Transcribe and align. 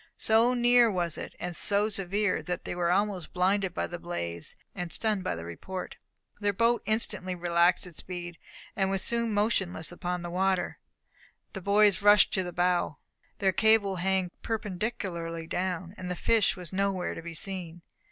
So 0.17 0.55
near 0.55 0.89
was 0.89 1.15
it, 1.15 1.35
and 1.39 1.55
so 1.55 1.87
severe, 1.87 2.41
that 2.41 2.65
they 2.65 2.73
were 2.73 2.89
almost 2.89 3.33
blinded 3.33 3.75
by 3.75 3.85
the 3.85 3.99
blaze, 3.99 4.55
and 4.73 4.91
stunned 4.91 5.23
by 5.23 5.35
the 5.35 5.45
report. 5.45 5.95
Their 6.39 6.53
boat 6.53 6.81
instantly 6.87 7.35
relaxed 7.35 7.85
its 7.85 7.99
speed, 7.99 8.39
and 8.75 8.89
was 8.89 9.03
soon 9.03 9.31
motionless 9.31 9.91
upon 9.91 10.23
the 10.23 10.31
water. 10.31 10.79
The 11.53 11.61
boys 11.61 12.01
rushed 12.01 12.33
to 12.33 12.41
the 12.41 12.51
bow. 12.51 12.97
Their 13.37 13.53
cable 13.53 13.97
hung 13.97 14.31
perpendicularly 14.41 15.45
down, 15.45 15.93
and 15.99 16.09
the 16.09 16.15
fish 16.15 16.55
was 16.57 16.73
nowhere 16.73 17.13
to 17.13 17.21
be 17.21 17.35
seen. 17.35 17.83